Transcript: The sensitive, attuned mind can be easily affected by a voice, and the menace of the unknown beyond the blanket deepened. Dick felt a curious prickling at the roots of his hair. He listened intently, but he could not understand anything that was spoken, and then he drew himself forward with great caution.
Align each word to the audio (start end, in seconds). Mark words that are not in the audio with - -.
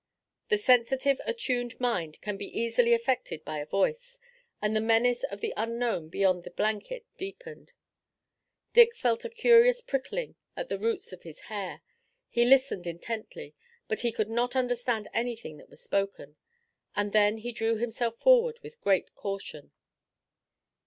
The 0.49 0.57
sensitive, 0.57 1.21
attuned 1.27 1.79
mind 1.79 2.19
can 2.21 2.35
be 2.35 2.47
easily 2.59 2.91
affected 2.95 3.45
by 3.45 3.59
a 3.59 3.67
voice, 3.67 4.17
and 4.59 4.75
the 4.75 4.81
menace 4.81 5.23
of 5.25 5.41
the 5.41 5.53
unknown 5.55 6.09
beyond 6.09 6.43
the 6.43 6.49
blanket 6.49 7.05
deepened. 7.19 7.73
Dick 8.73 8.95
felt 8.95 9.25
a 9.25 9.29
curious 9.29 9.79
prickling 9.79 10.33
at 10.57 10.69
the 10.69 10.79
roots 10.79 11.13
of 11.13 11.21
his 11.21 11.41
hair. 11.41 11.81
He 12.29 12.45
listened 12.45 12.87
intently, 12.87 13.53
but 13.87 13.99
he 14.01 14.11
could 14.11 14.31
not 14.31 14.55
understand 14.55 15.07
anything 15.13 15.57
that 15.57 15.69
was 15.69 15.83
spoken, 15.83 16.35
and 16.95 17.11
then 17.11 17.37
he 17.37 17.51
drew 17.51 17.75
himself 17.75 18.17
forward 18.17 18.59
with 18.63 18.81
great 18.81 19.13
caution. 19.13 19.71